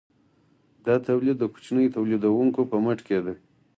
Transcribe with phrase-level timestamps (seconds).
[0.85, 3.33] دا تولید د کوچنیو تولیدونکو په مټ کیده.